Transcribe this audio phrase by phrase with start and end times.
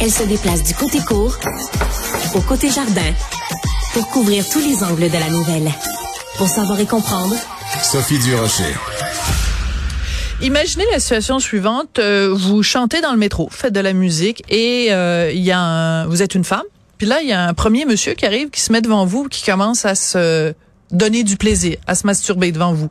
[0.00, 1.36] Elle se déplace du côté court
[2.34, 3.12] au côté jardin
[3.92, 5.70] pour couvrir tous les angles de la nouvelle.
[6.36, 7.34] Pour savoir et comprendre,
[7.82, 8.74] Sophie Durocher.
[10.40, 11.98] Imaginez la situation suivante.
[11.98, 15.58] euh, vous chantez dans le métro, faites de la musique et euh, il y a
[15.58, 16.62] un, vous êtes une femme.
[16.96, 19.24] Puis là, il y a un premier monsieur qui arrive, qui se met devant vous,
[19.28, 20.54] qui commence à se
[20.92, 22.88] donner du plaisir, à se masturber devant vous.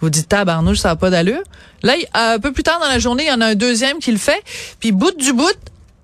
[0.00, 1.42] Vous dites tabarnouche, ça n'a pas d'allure.
[1.82, 4.10] Là, un peu plus tard dans la journée, il y en a un deuxième qui
[4.10, 4.42] le fait.
[4.80, 5.46] Puis bout du bout,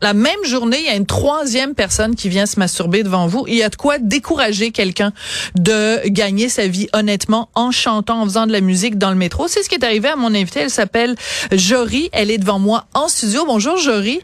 [0.02, 3.44] la même journée, il y a une troisième personne qui vient se masturber devant vous.
[3.48, 5.12] Il y a de quoi décourager quelqu'un
[5.54, 9.48] de gagner sa vie honnêtement en chantant, en faisant de la musique dans le métro.
[9.48, 10.60] C'est ce qui est arrivé à mon invitée.
[10.60, 11.16] Elle s'appelle
[11.52, 12.10] Jory.
[12.12, 13.44] Elle est devant moi en studio.
[13.46, 14.20] Bonjour Jory.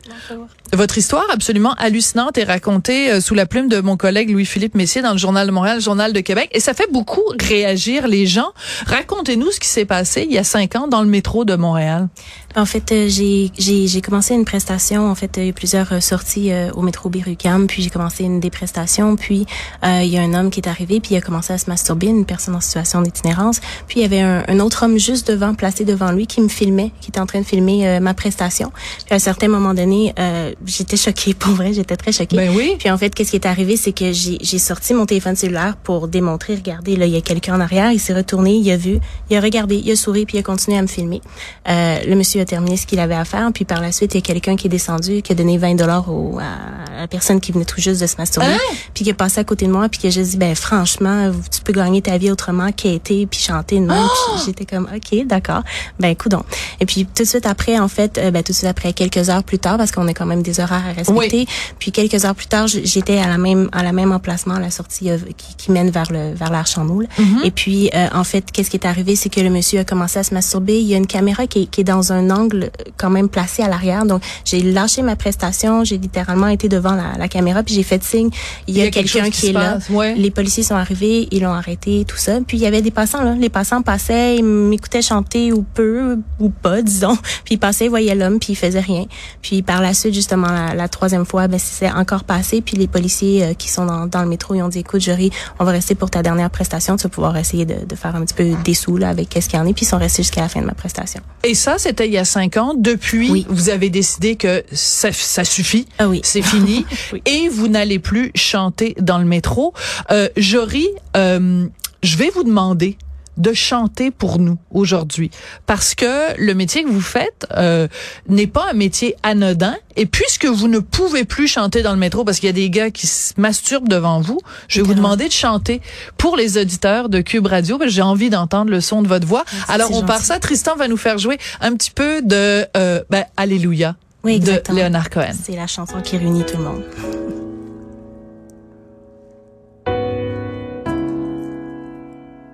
[0.73, 5.03] Votre histoire absolument hallucinante est racontée euh, sous la plume de mon collègue Louis-Philippe Messier
[5.03, 6.49] dans le Journal de Montréal, le Journal de Québec.
[6.53, 8.53] Et ça fait beaucoup réagir les gens.
[8.87, 12.09] Racontez-nous ce qui s'est passé il y a cinq ans dans le métro de Montréal.
[12.57, 15.09] En fait, euh, j'ai j'ai j'ai commencé une prestation.
[15.09, 17.81] En fait, euh, il y a eu plusieurs euh, sorties euh, au métro Birucam, puis
[17.81, 19.15] j'ai commencé une des prestations.
[19.15, 19.47] Puis
[19.85, 21.71] euh, il y a un homme qui est arrivé, puis il a commencé à se
[21.71, 23.61] masturber, une personne en situation d'itinérance.
[23.87, 26.49] Puis il y avait un, un autre homme juste devant, placé devant lui, qui me
[26.49, 28.73] filmait, qui était en train de filmer euh, ma prestation.
[29.05, 31.35] Puis à un certain moment donné, euh, j'étais choquée.
[31.39, 32.37] Pour vrai, j'étais très choquée.
[32.37, 32.75] Ben oui.
[32.81, 35.77] Puis en fait, qu'est-ce qui est arrivé, c'est que j'ai j'ai sorti mon téléphone cellulaire
[35.77, 37.93] pour démontrer, regardez, là, il y a quelqu'un en arrière.
[37.93, 38.99] Il s'est retourné, il a vu,
[39.31, 41.21] il a regardé, il a souri, puis il a continué à me filmer.
[41.67, 44.19] Le monsieur a terminé ce qu'il avait à faire, puis par la suite, il y
[44.19, 46.07] a quelqu'un qui est descendu, qui a donné 20 dollars
[46.39, 48.59] à la personne qui venait tout juste de se masturber, Hein?
[48.95, 51.31] puis qui est passé à côté de moi, puis qui a juste dit, ben franchement,
[51.51, 53.99] tu peux gagner ta vie autrement qu'aider puis chanter même.
[54.03, 54.37] Oh!
[54.45, 55.63] J'étais comme, ok, d'accord,
[55.99, 56.43] ben coudon.
[56.81, 59.29] Et puis tout de suite après, en fait, euh, ben tout de suite après, quelques
[59.31, 61.47] heures plus tard, parce qu'on a quand même des horaires à respecter.
[61.79, 64.71] Puis quelques heures plus tard, j'étais à la même à la même emplacement, à la
[64.71, 67.07] sortie euh, qui, qui mène vers le vers l'Arche en Moule.
[67.45, 70.19] Et puis euh, en fait, qu'est-ce qui est arrivé, c'est que le monsieur a commencé
[70.19, 70.81] à se masturber.
[70.81, 73.63] Il y a une caméra qui qui est dans un angle euh, quand même placé
[73.63, 74.05] à l'arrière.
[74.05, 78.03] Donc j'ai lâché ma prestation, j'ai littéralement été devant la, la caméra, puis j'ai fait
[78.03, 78.31] signe.
[78.67, 79.79] Il y a, quelqu'un qui, qui est là.
[79.91, 80.15] ouais.
[80.15, 82.39] Les policiers sont arrivés, ils l'ont arrêté, tout ça.
[82.47, 83.35] Puis il y avait des passants là.
[83.35, 87.17] Les passants passaient, ils m'écoutaient chanter ou peu ou pas, disons.
[87.45, 89.05] Puis ils passaient, ils voyaient l'homme, puis ils faisaient rien.
[89.43, 92.61] Puis par la suite, justement, la, la troisième fois, ben c'est encore passé.
[92.61, 95.31] Puis les policiers euh, qui sont dans, dans le métro, ils ont dit, écoute, jury,
[95.59, 96.97] on va rester pour ta dernière prestation.
[96.97, 99.49] Tu vas pouvoir essayer de, de faire un petit peu des sous là avec qu'est-ce
[99.49, 99.73] qu'il y en est.
[99.73, 101.21] Puis ils sont restés jusqu'à la fin de ma prestation.
[101.45, 102.75] Et ça, c'était il y a cinq ans.
[102.77, 103.47] Depuis, Oui.
[103.49, 105.87] vous avez décidé que ça, ça suffit.
[105.99, 106.21] Ah oui.
[106.25, 106.85] C'est fini.
[107.13, 107.23] Oui.
[107.27, 109.75] Et vous n'allez plus chanter dans le métro.
[110.11, 111.67] Euh, Jory, euh,
[112.03, 112.97] je vais vous demander
[113.41, 115.31] de chanter pour nous aujourd'hui
[115.67, 117.89] parce que le métier que vous faites euh,
[118.29, 122.25] n'est pas un métier anodin et puisque vous ne pouvez plus chanter dans le métro
[122.25, 125.27] parce qu'il y a des gars qui se masturbent devant vous, je vais vous demander
[125.27, 125.81] de chanter
[126.19, 129.27] pour les auditeurs de Cube Radio parce que j'ai envie d'entendre le son de votre
[129.27, 129.45] voix.
[129.53, 133.03] Merci, Alors on part ça, Tristan va nous faire jouer un petit peu de euh,
[133.09, 134.63] ben, Alléluia Oui, de.
[134.73, 135.33] Léonard Cohen.
[135.43, 136.83] C'est la chanson qui réunit tout le monde.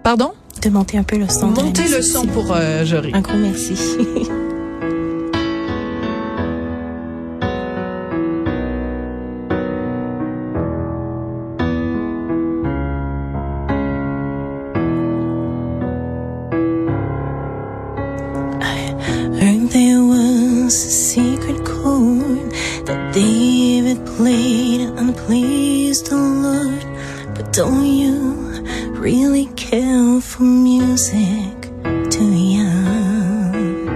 [0.06, 0.34] Pardon?
[0.66, 1.46] De monter un peu le son.
[1.50, 3.12] Montez le son pour euh, Jory.
[3.14, 3.74] Un gros merci.
[19.38, 22.50] Heard there was a secret chord
[22.86, 26.84] that David played and pleased the Lord.
[27.36, 28.45] But don't you
[28.98, 31.70] really care for music
[32.10, 33.86] too young?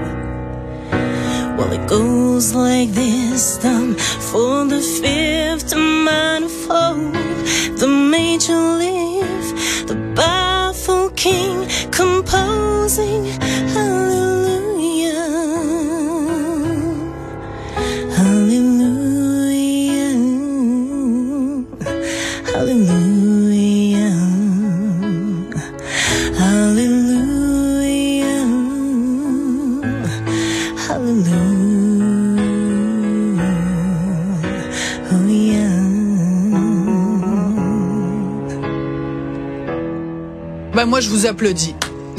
[1.56, 7.14] Well, it goes like this down for the fifth manifold,
[7.78, 13.24] the major lift, the baffled king composing
[30.90, 31.70] hallelujah.
[40.74, 41.74] Ben moi je vous applaudis.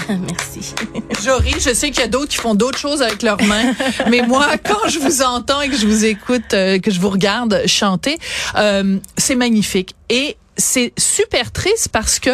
[0.10, 0.74] Merci.
[1.24, 3.74] Jory, je sais qu'il y a d'autres qui font d'autres choses avec leurs mains,
[4.10, 7.10] mais moi, quand je vous entends et que je vous écoute, euh, que je vous
[7.10, 8.18] regarde chanter,
[8.57, 9.95] euh, c'est magnifique.
[10.10, 12.30] Et c'est super triste parce que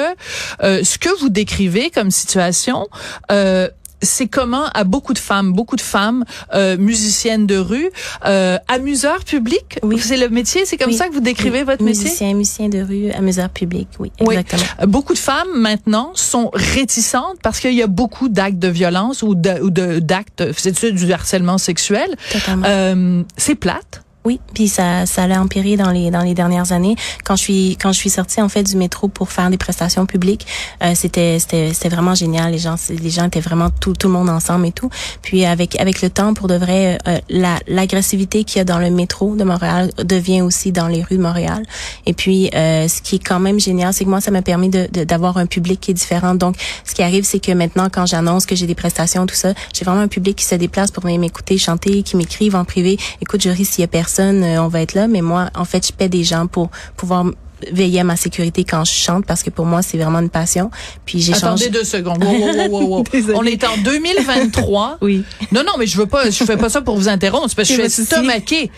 [0.64, 2.88] euh, ce que vous décrivez comme situation,
[3.32, 3.70] euh,
[4.02, 6.24] c'est commun à beaucoup de femmes, beaucoup de femmes
[6.54, 7.90] euh, musiciennes de rue,
[8.26, 9.80] euh, amuseurs publics.
[9.84, 10.00] Oui.
[10.00, 10.96] C'est le métier, c'est comme Oui.
[10.98, 12.04] ça que vous décrivez votre métier?
[12.04, 14.36] Musicien, musicien de rue, amuseur public, oui, Oui.
[14.36, 14.64] exactement.
[14.82, 19.22] Euh, Beaucoup de femmes maintenant sont réticentes parce qu'il y a beaucoup d'actes de violence
[19.24, 22.16] ou de- ou de- d'actes, c'est du harcèlement sexuel?
[22.32, 22.66] Totalement.
[22.68, 24.04] Euh, c'est plate.
[24.26, 26.98] Oui, puis ça ça allait empirer dans les dans les dernières années.
[27.24, 30.06] Quand je suis quand je suis sortie en fait du métro pour faire des prestations
[30.06, 30.46] publiques,
[30.84, 32.52] euh, c'était c'était c'était vraiment génial.
[32.52, 34.90] Les gens les gens étaient vraiment tout tout le monde ensemble et tout.
[35.22, 38.80] Puis avec avec le temps, pour de vrai, euh, la l'agressivité qu'il y a dans
[38.80, 41.64] le métro de Montréal devient aussi dans les rues de Montréal.
[42.06, 44.68] Et puis euh, ce qui est quand même génial, c'est que moi ça m'a permis
[44.68, 46.36] de d'avoir un public qui est différent.
[46.36, 49.54] Donc ce qui arrive, c'est que maintenant quand j'annonce que j'ai des prestations tout ça,
[49.74, 52.98] j'ai vraiment un public qui se déplace pour m'écouter chanter, qui m'écrivent en privé.
[53.22, 55.08] Écoute, je risque s'il y a personne euh, on va être là.
[55.08, 57.26] Mais moi, en fait, je paie des gens pour pouvoir
[57.72, 60.70] veiller à ma sécurité quand je chante parce que pour moi c'est vraiment une passion.
[61.06, 62.24] Puis j'ai Attendez deux secondes.
[62.24, 65.00] on est en 2023.
[65.02, 65.24] oui.
[65.52, 67.76] Non non mais je veux pas je fais pas ça pour vous interrompre parce que
[67.76, 68.72] je suis estomaquée.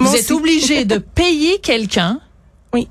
[0.00, 2.20] Vous êtes obligé de payer quelqu'un.
[2.74, 2.88] Oui.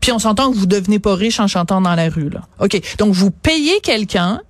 [0.00, 2.42] Puis on s'entend que vous devenez pas riche en chantant dans la rue là.
[2.60, 2.80] OK.
[2.98, 4.40] Donc vous payez quelqu'un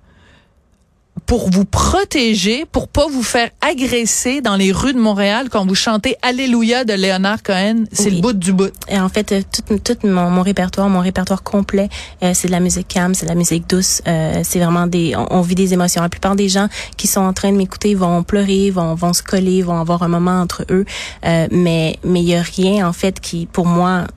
[1.29, 5.75] pour vous protéger, pour pas vous faire agresser dans les rues de Montréal quand vous
[5.75, 7.83] chantez Alléluia de Léonard Cohen.
[7.91, 8.71] C'est le bout du bout.
[8.87, 11.87] Et en fait, euh, tout, tout mon, mon, répertoire, mon répertoire complet,
[12.23, 14.01] euh, c'est de la musique calme, c'est de la musique douce.
[14.07, 16.01] Euh, c'est vraiment des, on, vit des émotions.
[16.01, 16.67] La plupart des gens
[16.97, 20.07] qui sont en train de m'écouter vont pleurer, vont, vont se coller, vont avoir un
[20.07, 20.83] moment entre eux.
[21.23, 24.07] mais mais il y a rien en fait qui, pour moi,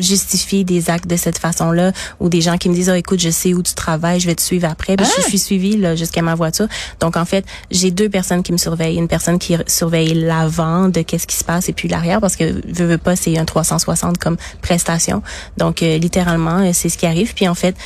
[0.00, 3.30] justifier des actes de cette façon-là ou des gens qui me disent oh, écoute je
[3.30, 5.22] sais où tu travailles je vais te suivre après je ah!
[5.22, 6.66] suis suivie jusqu'à ma voiture
[7.00, 11.02] donc en fait j'ai deux personnes qui me surveillent une personne qui surveille l'avant de
[11.02, 14.18] qu'est-ce qui se passe et puis l'arrière parce que veux, veux pas c'est un 360
[14.18, 15.22] comme prestation
[15.56, 17.76] donc euh, littéralement euh, c'est ce qui arrive puis en fait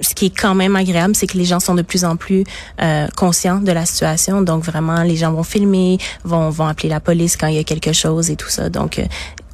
[0.00, 2.44] ce qui est quand même agréable, c'est que les gens sont de plus en plus
[2.80, 4.42] euh, conscients de la situation.
[4.42, 7.64] Donc vraiment, les gens vont filmer, vont vont appeler la police quand il y a
[7.64, 8.68] quelque chose et tout ça.
[8.68, 9.04] Donc euh,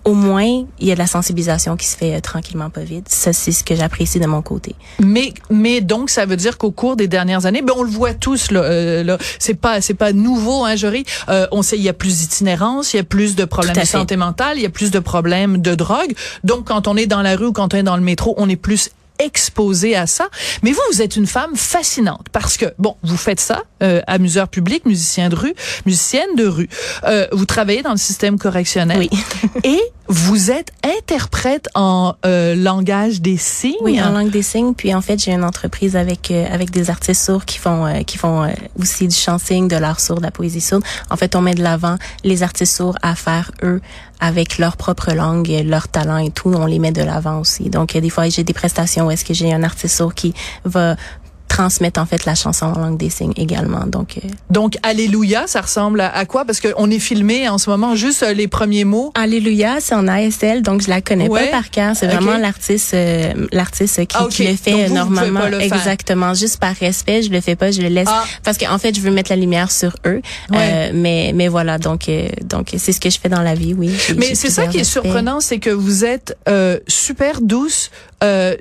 [0.09, 3.11] au moins, il y a de la sensibilisation qui se fait euh, tranquillement pas vite.
[3.11, 4.75] Ça, c'est ce que j'apprécie de mon côté.
[5.01, 8.15] Mais, mais donc, ça veut dire qu'au cours des dernières années, ben on le voit
[8.15, 8.63] tous là.
[8.63, 11.05] Euh, là c'est pas, c'est pas nouveau, hein, Jory.
[11.29, 13.85] Euh, on sait, il y a plus d'itinérance, il y a plus de problèmes de
[13.85, 16.15] santé mentale, il y a plus de problèmes de drogue.
[16.43, 18.49] Donc, quand on est dans la rue ou quand on est dans le métro, on
[18.49, 20.29] est plus exposé à ça.
[20.63, 24.49] Mais vous, vous êtes une femme fascinante parce que, bon, vous faites ça, euh, amuseur
[24.49, 25.55] public, musicien de rue,
[25.87, 26.69] musicienne de rue.
[27.05, 28.99] Euh, vous travaillez dans le système correctionnel.
[28.99, 29.11] Oui.
[29.65, 33.75] et vous êtes interprète en euh, langage des signes.
[33.83, 34.73] Oui, en langue des signes.
[34.73, 38.01] Puis en fait, j'ai une entreprise avec euh, avec des artistes sourds qui font euh,
[38.03, 38.49] qui font euh,
[38.81, 40.83] aussi du chant signe, de l'art sourd, de la poésie sourde.
[41.11, 43.83] En fait, on met de l'avant les artistes sourds à faire eux
[44.21, 46.53] avec leur propre langue, leur talent et tout.
[46.55, 47.69] On les met de l'avant aussi.
[47.69, 50.35] Donc des fois, j'ai des prestations est-ce que j'ai un artiste qui
[50.65, 50.97] va
[51.59, 53.85] transmettre en fait la chanson en langue des signes également.
[53.87, 56.45] Donc euh, donc Alléluia, ça ressemble à, quoi?
[56.45, 59.11] Parce qu'on est filmé en ce moment juste euh, les premiers mots.
[59.17, 61.97] Alléluia, c'est en ASL, donc je la connais pas par cœur.
[61.97, 65.49] C'est vraiment l'artiste euh, l'artiste qui, ah, qui, le fait normalement.
[65.49, 68.25] Le Exactement, juste par respect, je le fais pas, je le laisse ah.
[68.45, 70.23] parce qu'en fait je veux mettre la lumière sur eux.
[70.53, 72.09] mais mais voilà, donc
[72.45, 73.91] donc c'est ce que je fais dans la vie, oui.
[74.17, 76.39] Mais c'est ça qui est surprenant, c'est que vous êtes
[76.87, 77.91] super douce,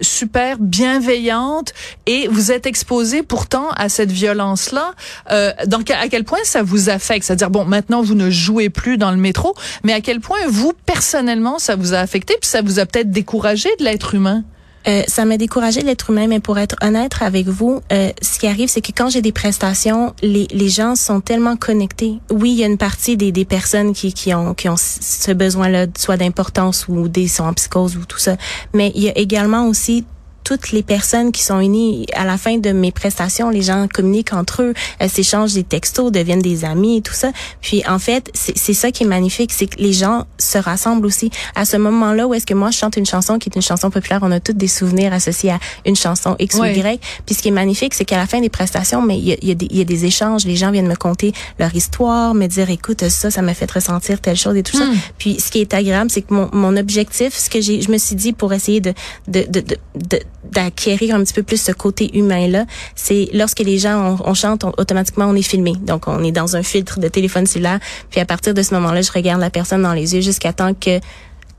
[0.02, 1.74] super bienveillante
[2.08, 4.94] et vous êtes exposé pourtant à cette violence-là.
[5.32, 7.26] Euh, donc, à quel point ça vous affecte?
[7.26, 10.72] C'est-à-dire, bon, maintenant vous ne jouez plus dans le métro, mais à quel point vous
[10.86, 14.46] personnellement ça vous a affecté, puis ça vous a peut-être découragé de l'être humain?
[14.88, 18.48] Euh, ça m'a découragé l'être humain, mais pour être honnête avec vous, euh, ce qui
[18.48, 22.20] arrive, c'est que quand j'ai des prestations, les, les gens sont tellement connectés.
[22.32, 25.34] Oui, il y a une partie des, des personnes qui, qui ont qui ont ce
[25.34, 28.38] besoin-là, soit d'importance ou des sont en psychose ou tout ça,
[28.74, 30.06] mais il y a également aussi
[30.48, 34.32] toutes les personnes qui sont unies à la fin de mes prestations, les gens communiquent
[34.32, 34.74] entre eux,
[35.10, 37.32] s'échangent des textos, deviennent des amis et tout ça.
[37.60, 41.32] Puis en fait, c'est ça qui est magnifique, c'est que les gens se rassemblent aussi.
[41.54, 43.90] À ce moment-là où est-ce que moi je chante une chanson qui est une chanson
[43.90, 47.02] populaire, on a tous des souvenirs associés à une chanson X ou Y.
[47.26, 49.36] Puis ce qui est magnifique, c'est qu'à la fin des prestations, mais il y a,
[49.42, 52.70] y, a y a, des échanges, les gens viennent me conter leur histoire, me dire
[52.70, 54.86] écoute ça, ça m'a fait ressentir telle chose et tout ça.
[54.86, 54.96] Hmm.
[55.18, 57.98] Puis ce qui est agréable, c'est que mon, mon objectif, ce que j'ai, je me
[57.98, 58.94] suis dit pour essayer de,
[59.28, 62.66] de, de, de d'acquérir un petit peu plus ce côté humain-là,
[62.96, 65.74] c'est lorsque les gens, on, chante, automatiquement, on est filmé.
[65.82, 67.80] Donc, on est dans un filtre de téléphone cellulaire.
[68.10, 70.74] Puis à partir de ce moment-là, je regarde la personne dans les yeux jusqu'à temps
[70.74, 71.00] que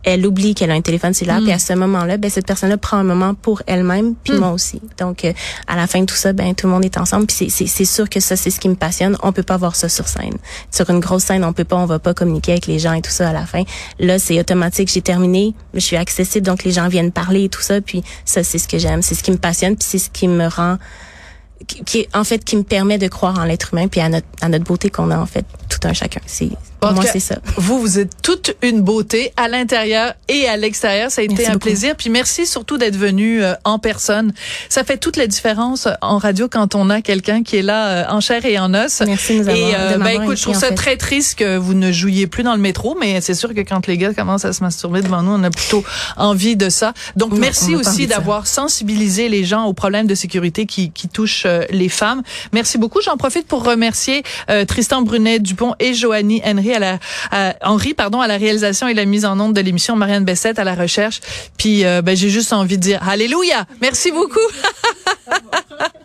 [0.04, 1.60] elle oublie qu'elle a un téléphone cellulaire, puis à mm.
[1.60, 4.38] ce moment-là, ben cette personne-là prend un moment pour elle-même, puis mm.
[4.38, 4.80] moi aussi.
[4.98, 5.32] Donc euh,
[5.66, 7.84] à la fin de tout ça, ben tout le monde est ensemble, puis c'est c'est
[7.84, 9.16] sûr que ça c'est ce qui me passionne.
[9.22, 10.36] On peut pas voir ça sur scène.
[10.70, 13.02] Sur une grosse scène, on peut pas, on va pas communiquer avec les gens et
[13.02, 13.64] tout ça à la fin.
[13.98, 17.62] Là, c'est automatique, j'ai terminé, je suis accessible, donc les gens viennent parler et tout
[17.62, 20.10] ça, puis ça c'est ce que j'aime, c'est ce qui me passionne, puis c'est ce
[20.10, 20.78] qui me rend
[21.66, 24.48] qui, en fait qui me permet de croire en l'être humain puis à notre à
[24.48, 26.20] notre beauté qu'on a en fait tout un chacun.
[26.26, 26.50] C'est
[26.82, 27.36] moi, c'est ça.
[27.56, 31.10] Vous, vous êtes toute une beauté à l'intérieur et à l'extérieur.
[31.10, 31.96] Ça a été un plaisir.
[31.96, 34.32] Puis merci surtout d'être venu euh, en personne.
[34.68, 38.04] Ça fait toute la différence en radio quand on a quelqu'un qui est là euh,
[38.10, 39.02] en chair et en os.
[39.04, 41.74] Merci de nous avoir, Et euh, ben écoute, je trouve ça très triste que vous
[41.74, 44.52] ne jouiez plus dans le métro, mais c'est sûr que quand les gars commencent à
[44.52, 45.84] se masturber devant nous, on a plutôt
[46.16, 46.92] envie de ça.
[47.16, 51.88] Donc merci aussi d'avoir sensibilisé les gens aux problèmes de sécurité qui, qui touchent les
[51.88, 52.22] femmes.
[52.52, 53.00] Merci beaucoup.
[53.00, 54.22] J'en profite pour remercier
[54.68, 56.98] Tristan Brunet Dupont et Joanie Henry à la
[57.96, 60.74] pardon à la réalisation et la mise en onde de l'émission Marianne Bessette à la
[60.74, 61.20] recherche.
[61.56, 63.66] Puis euh, ben j'ai juste envie de dire alléluia.
[63.80, 64.38] Merci beaucoup.